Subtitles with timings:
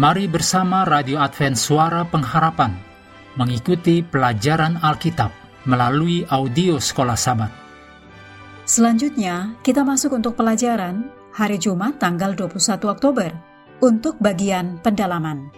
[0.00, 2.72] Mari bersama Radio Advent Suara Pengharapan
[3.36, 5.28] mengikuti pelajaran Alkitab
[5.68, 7.52] melalui audio Sekolah Sabat.
[8.64, 13.28] Selanjutnya, kita masuk untuk pelajaran hari Jumat tanggal 21 Oktober
[13.84, 15.52] untuk bagian pendalaman.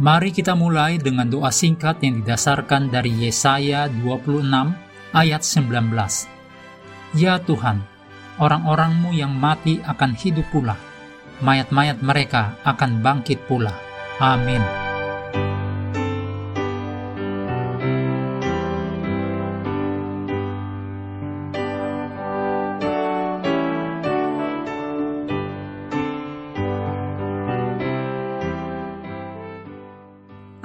[0.00, 4.72] Mari kita mulai dengan doa singkat yang didasarkan dari Yesaya 26
[5.12, 7.12] ayat 19.
[7.12, 7.84] Ya Tuhan,
[8.40, 10.80] orang-orangmu yang mati akan hidup pula,
[11.44, 13.72] mayat-mayat mereka akan bangkit pula.
[14.20, 14.86] Amin.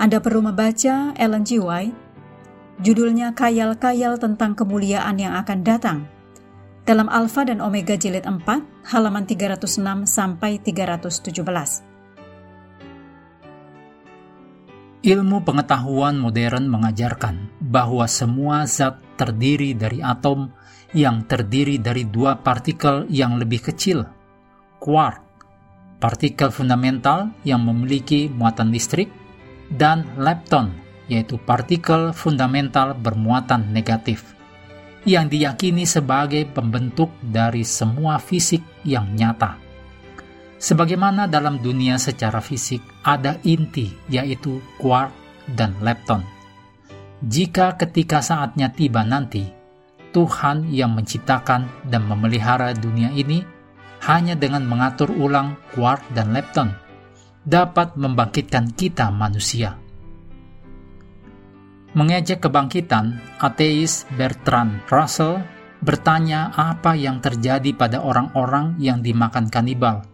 [0.01, 1.61] Anda perlu membaca Ellen G.
[1.61, 1.93] White,
[2.81, 6.09] judulnya Kayal-Kayal tentang Kemuliaan yang akan datang,
[6.81, 8.41] dalam Alfa dan Omega jilid 4,
[8.89, 11.85] halaman 306 sampai 317.
[15.01, 20.53] Ilmu pengetahuan modern mengajarkan bahwa semua zat terdiri dari atom
[20.93, 24.05] yang terdiri dari dua partikel yang lebih kecil,
[24.77, 25.21] quark,
[25.97, 29.09] partikel fundamental yang memiliki muatan listrik,
[29.73, 30.69] dan lepton,
[31.09, 34.37] yaitu partikel fundamental bermuatan negatif,
[35.05, 39.57] yang diyakini sebagai pembentuk dari semua fisik yang nyata.
[40.61, 45.09] Sebagaimana dalam dunia secara fisik ada inti, yaitu quark
[45.49, 46.21] dan lepton.
[47.25, 49.49] Jika ketika saatnya tiba nanti,
[50.13, 53.41] Tuhan yang menciptakan dan memelihara dunia ini
[54.05, 56.69] hanya dengan mengatur ulang quark dan lepton
[57.41, 59.80] dapat membangkitkan kita manusia.
[61.91, 65.43] Mengejek kebangkitan, ateis Bertrand Russell
[65.83, 70.07] bertanya apa yang terjadi pada orang-orang yang dimakan kanibal,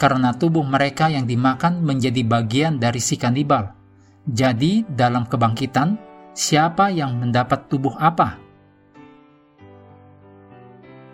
[0.00, 3.76] karena tubuh mereka yang dimakan menjadi bagian dari si kanibal.
[4.24, 6.00] Jadi, dalam kebangkitan,
[6.32, 8.40] siapa yang mendapat tubuh apa?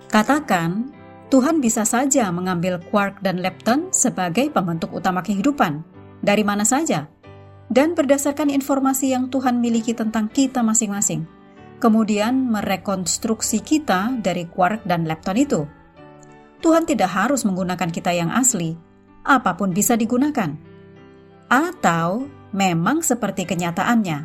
[0.06, 0.95] Katakan,
[1.34, 5.83] Tuhan bisa saja mengambil quark dan lepton sebagai pembentuk utama kehidupan.
[6.22, 7.11] Dari mana saja?
[7.66, 11.27] Dan berdasarkan informasi yang Tuhan miliki tentang kita masing-masing.
[11.82, 15.60] Kemudian merekonstruksi kita dari quark dan lepton itu.
[16.62, 18.78] Tuhan tidak harus menggunakan kita yang asli.
[19.27, 20.56] Apa pun bisa digunakan.
[21.50, 24.25] Atau memang seperti kenyataannya.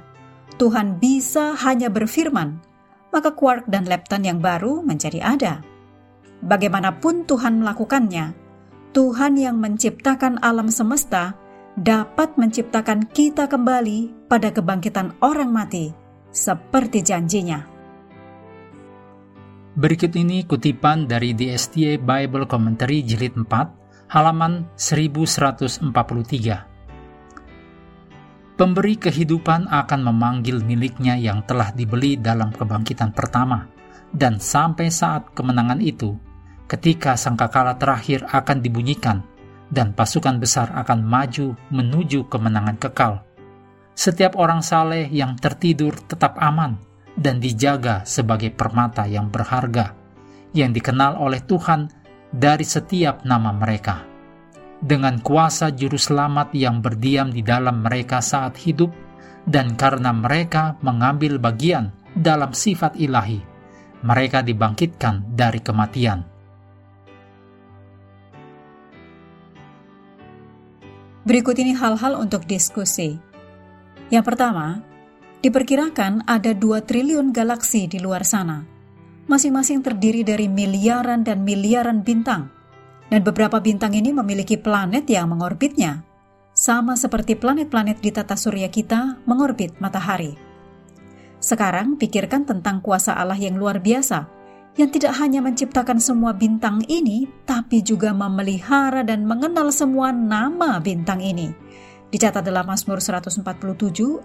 [0.55, 2.61] Tuhan bisa hanya berfirman,
[3.09, 5.65] maka quark dan lepton yang baru menjadi ada
[6.41, 8.33] bagaimanapun Tuhan melakukannya,
[8.91, 11.37] Tuhan yang menciptakan alam semesta
[11.81, 15.89] dapat menciptakan kita kembali pada kebangkitan orang mati,
[16.29, 17.65] seperti janjinya.
[19.73, 25.89] Berikut ini kutipan dari DSTA Bible Commentary Jilid 4, halaman 1143.
[28.61, 33.65] Pemberi kehidupan akan memanggil miliknya yang telah dibeli dalam kebangkitan pertama,
[34.13, 36.13] dan sampai saat kemenangan itu,
[36.69, 39.25] ketika sangkakala terakhir akan dibunyikan
[39.71, 43.23] dan pasukan besar akan maju menuju kemenangan kekal.
[43.95, 46.75] Setiap orang saleh yang tertidur tetap aman
[47.15, 49.95] dan dijaga sebagai permata yang berharga,
[50.51, 51.87] yang dikenal oleh Tuhan
[52.31, 54.03] dari setiap nama mereka.
[54.81, 58.89] Dengan kuasa juru selamat yang berdiam di dalam mereka saat hidup,
[59.45, 63.39] dan karena mereka mengambil bagian dalam sifat ilahi,
[64.01, 66.30] mereka dibangkitkan dari kematian
[71.21, 73.21] Berikut ini hal-hal untuk diskusi.
[74.09, 74.81] Yang pertama,
[75.45, 78.65] diperkirakan ada 2 triliun galaksi di luar sana.
[79.29, 82.49] Masing-masing terdiri dari miliaran dan miliaran bintang.
[83.05, 86.01] Dan beberapa bintang ini memiliki planet yang mengorbitnya,
[86.57, 90.33] sama seperti planet-planet di tata surya kita mengorbit matahari.
[91.37, 94.40] Sekarang pikirkan tentang kuasa Allah yang luar biasa
[94.79, 101.19] yang tidak hanya menciptakan semua bintang ini, tapi juga memelihara dan mengenal semua nama bintang
[101.19, 101.51] ini.
[102.11, 103.43] Dicatat dalam Mazmur 147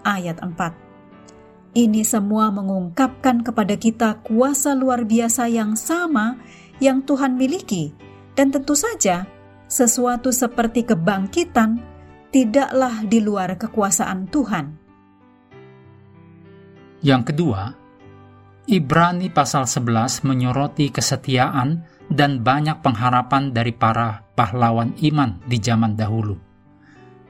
[0.07, 1.77] ayat 4.
[1.77, 6.41] Ini semua mengungkapkan kepada kita kuasa luar biasa yang sama
[6.81, 7.93] yang Tuhan miliki.
[8.37, 9.29] Dan tentu saja,
[9.69, 11.81] sesuatu seperti kebangkitan
[12.31, 14.67] tidaklah di luar kekuasaan Tuhan.
[17.05, 17.86] Yang kedua,
[18.67, 26.35] Ibrani pasal 11 menyoroti kesetiaan dan banyak pengharapan dari para pahlawan iman di zaman dahulu.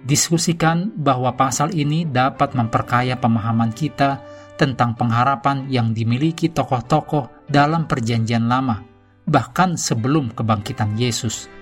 [0.00, 4.24] Diskusikan bahwa pasal ini dapat memperkaya pemahaman kita
[4.56, 8.80] tentang pengharapan yang dimiliki tokoh-tokoh dalam perjanjian lama,
[9.28, 11.52] bahkan sebelum kebangkitan Yesus.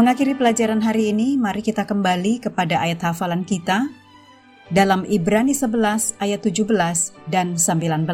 [0.00, 3.84] Mengakhiri pelajaran hari ini, mari kita kembali kepada ayat hafalan kita
[4.70, 8.06] dalam Ibrani 11 ayat 17 dan 19.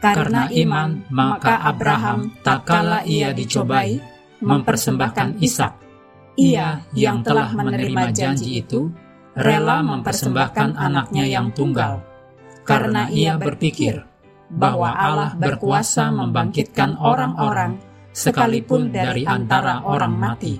[0.00, 4.00] Karena iman, maka Abraham tak kala ia dicobai,
[4.40, 5.72] mempersembahkan Ishak.
[6.40, 8.88] Ia yang telah menerima janji itu,
[9.36, 12.00] rela mempersembahkan anaknya yang tunggal,
[12.64, 14.00] karena ia berpikir
[14.48, 17.76] bahwa Allah berkuasa membangkitkan orang-orang
[18.16, 20.56] sekalipun dari antara orang mati,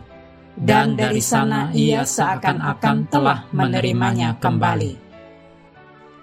[0.61, 5.09] dan dari sana ia seakan-akan telah menerimanya kembali.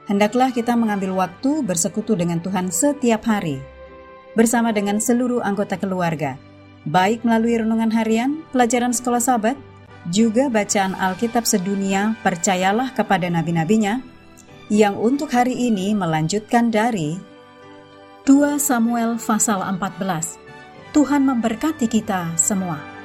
[0.07, 3.59] Hendaklah kita mengambil waktu bersekutu dengan Tuhan setiap hari,
[4.37, 6.39] bersama dengan seluruh anggota keluarga,
[6.85, 9.57] baik melalui renungan harian, pelajaran sekolah sahabat,
[10.07, 13.99] juga bacaan Alkitab sedunia, percayalah kepada nabi-nabinya,
[14.71, 17.19] yang untuk hari ini melanjutkan dari
[18.23, 20.39] 2 Samuel pasal 14.
[20.95, 22.96] Tuhan memberkati kita semua.